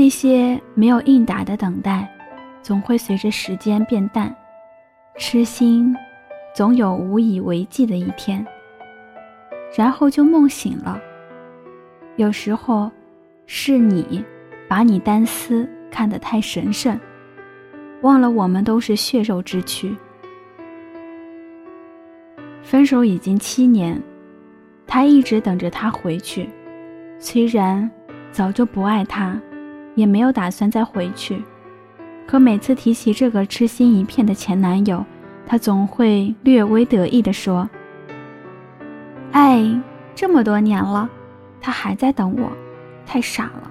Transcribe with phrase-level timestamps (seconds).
[0.00, 2.10] 那些没有应答的等待，
[2.62, 4.34] 总会随着时间变淡。
[5.18, 5.94] 痴心，
[6.54, 8.42] 总有无以为继的一天。
[9.76, 10.98] 然后就梦醒了。
[12.16, 12.90] 有时候，
[13.44, 14.24] 是你
[14.66, 16.98] 把你单丝看得太神圣，
[18.00, 19.94] 忘了我们都是血肉之躯。
[22.62, 24.02] 分手已经七年，
[24.86, 26.48] 他一直等着他回去，
[27.18, 27.88] 虽然
[28.32, 29.38] 早就不爱他，
[29.94, 31.42] 也没有打算再回去，
[32.26, 35.04] 可每次提起这个痴心一片的前男友，
[35.46, 37.68] 他总会略微得意地说
[39.32, 39.80] ：“哎。”
[40.12, 41.08] 这么多年了，
[41.62, 42.52] 他还在等我，
[43.06, 43.70] 太傻了。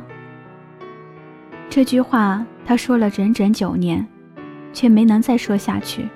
[1.70, 4.08] 这句话他说了整整九年，
[4.74, 6.10] 却没能再说下去。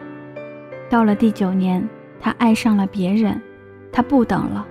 [0.90, 1.88] 到了第九年，
[2.20, 3.40] 他爱上了别人，
[3.92, 4.66] 他不等了。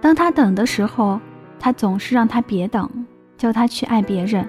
[0.00, 1.20] 当他等的时候，
[1.60, 2.90] 他总是让他别等，
[3.38, 4.46] 叫他去爱别人。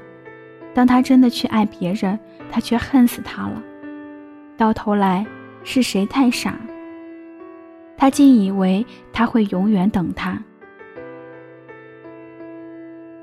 [0.74, 2.20] 当他真的去爱别人，
[2.52, 3.64] 他却恨死他了。
[4.58, 5.26] 到头来，
[5.64, 6.56] 是谁太傻？
[7.98, 10.42] 他竟以为他会永远等他，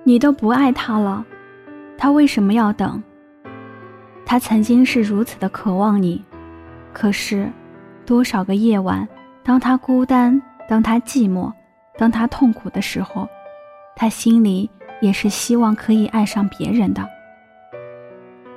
[0.05, 1.25] 你都不爱他了，
[1.97, 3.03] 他为什么要等？
[4.27, 6.22] 他曾经是如此的渴望你，
[6.92, 7.50] 可是，
[8.05, 9.09] 多少个夜晚，
[9.42, 11.50] 当他孤单，当他寂寞，
[11.97, 13.27] 当他痛苦的时候，
[13.94, 14.69] 他心里
[15.00, 17.06] 也是希望可以爱上别人的。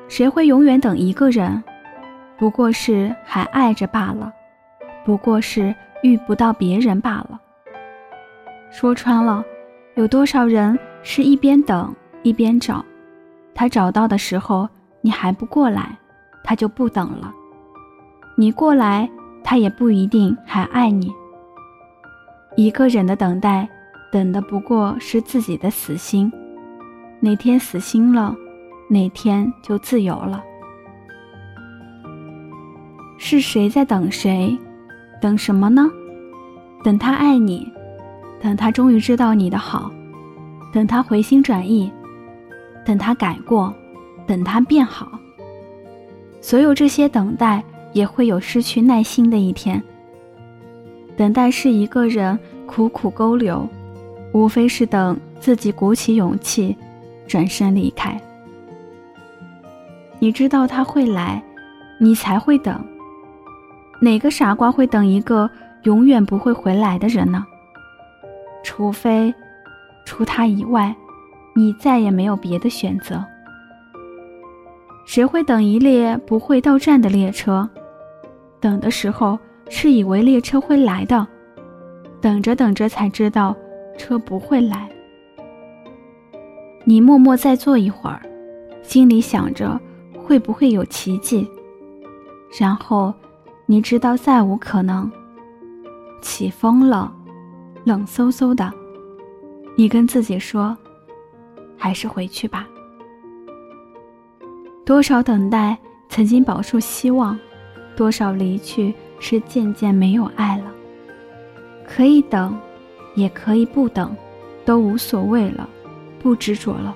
[0.07, 1.63] 谁会永远等一个人？
[2.37, 4.31] 不过是还爱着罢了，
[5.05, 5.75] 不过是。
[6.01, 7.37] 遇不到别人罢了。
[8.71, 9.43] 说穿了，
[9.95, 12.85] 有多少人是一边等一边找，
[13.53, 14.65] 他找到的时候
[15.01, 15.97] 你还不过来，
[16.41, 17.33] 他就不等了；
[18.37, 19.09] 你过来，
[19.43, 21.11] 他也不一定还爱你。
[22.55, 23.67] 一个人的等待，
[24.11, 26.31] 等的不过是自己的死心。
[27.20, 28.36] 哪天死心了，
[28.87, 30.43] 哪天就自由了。
[33.17, 34.58] 是谁在等谁？
[35.21, 35.92] 等什么呢？
[36.83, 37.70] 等他爱你，
[38.42, 39.92] 等他终于知道你的好，
[40.71, 41.91] 等他回心转意，
[42.86, 43.73] 等他改过，
[44.26, 45.11] 等他变好。
[46.39, 49.83] 所有这些等待也会有失去耐心的一天。
[51.17, 53.67] 等待是一个人苦苦勾留，
[54.31, 56.75] 无非是等自己鼓起勇气
[57.27, 58.19] 转身离开。
[60.19, 61.41] 你知道他会来，
[61.99, 62.79] 你才会等。
[64.01, 65.49] 哪个傻瓜会等一个
[65.83, 67.45] 永远不会回来的人呢？
[68.63, 69.33] 除非，
[70.05, 70.95] 除他以外，
[71.55, 73.23] 你再也没有别的选择。
[75.05, 77.67] 谁会等一列不会到站的列车？
[78.59, 81.25] 等的时候是以为列车会来的，
[82.21, 83.55] 等着等着才知道
[83.99, 84.89] 车不会来。
[86.86, 88.20] 你默默再坐一会儿，
[88.82, 89.80] 心里想着
[90.17, 91.48] 会不会有奇迹，
[92.59, 93.14] 然后。
[93.71, 95.11] 你知道再无可能。
[96.23, 97.14] 起风了，
[97.83, 98.73] 冷飕飕的。
[99.76, 100.76] 你跟自己说，
[101.77, 102.67] 还是回去吧。
[104.83, 105.77] 多少等待
[106.09, 107.39] 曾经饱受希望，
[107.95, 110.64] 多少离去是渐渐没有爱了。
[111.88, 112.58] 可以等，
[113.19, 114.15] 也可以不等，
[114.65, 115.69] 都无所谓了，
[116.19, 116.95] 不执着了。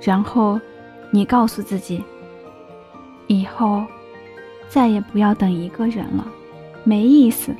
[0.00, 0.60] 然后，
[1.10, 2.02] 你告诉自己，
[3.26, 3.84] 以后。
[4.66, 6.26] 再也不要等一个人了，
[6.82, 7.54] 没意思。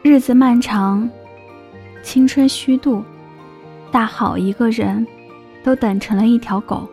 [0.00, 1.10] 日子漫长，
[2.02, 3.04] 青春虚度，
[3.90, 5.06] 大好一个人，
[5.62, 6.88] 都等成了一条狗。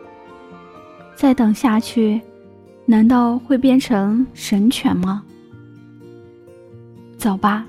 [1.14, 2.20] 再等下去，
[2.84, 5.22] 难道会变成神犬吗？
[7.16, 7.64] 走吧，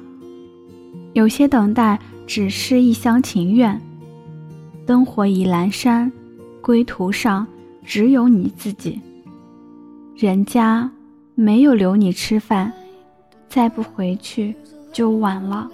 [1.13, 3.79] 有些等待只是一厢情愿。
[4.85, 6.11] 灯火已阑珊，
[6.61, 7.45] 归途上
[7.85, 8.99] 只有你自己。
[10.15, 10.89] 人家
[11.35, 12.71] 没有留你吃饭，
[13.49, 14.55] 再不回去
[14.91, 15.69] 就晚了。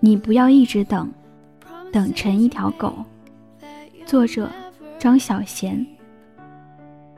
[0.00, 1.10] 你不要一直等，
[1.92, 3.04] 等成一条狗。
[4.04, 4.50] 作者：
[4.98, 5.84] 张小娴。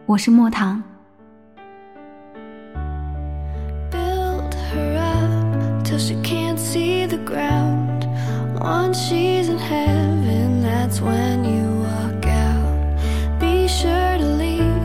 [0.06, 0.82] 我是莫糖。
[7.16, 8.06] the ground.
[8.60, 13.38] Once she's in heaven, that's when you walk out.
[13.38, 14.84] Be sure to leave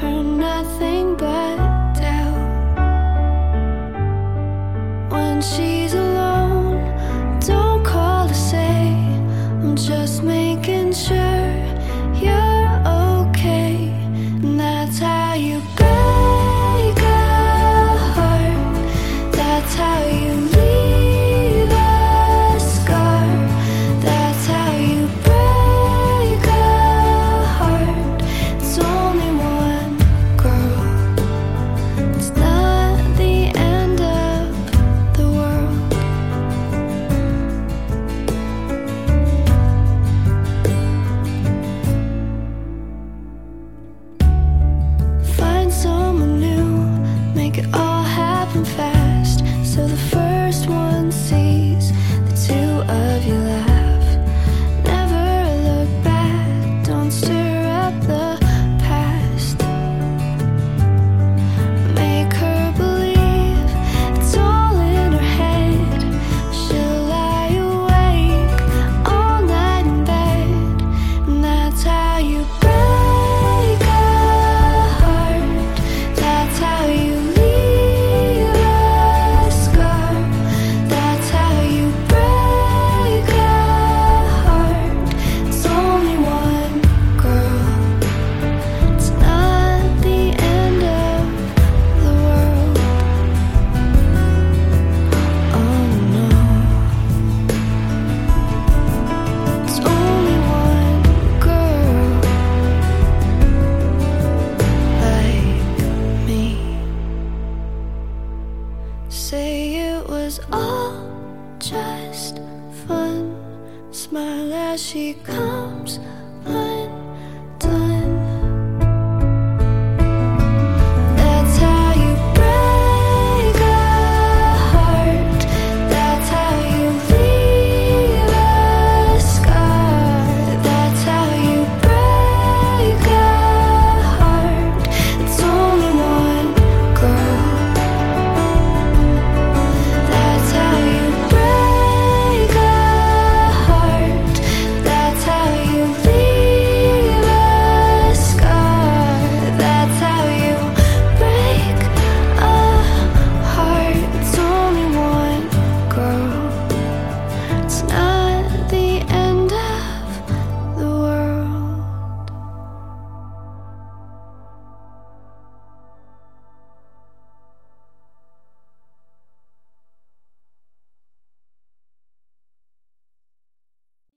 [0.00, 1.56] her nothing but
[2.00, 2.78] doubt.
[5.10, 6.76] When she's alone,
[7.40, 8.78] don't call to say,
[9.62, 11.48] I'm just making sure
[12.24, 12.70] you're
[13.28, 13.74] okay.
[14.42, 15.85] And that's how you go.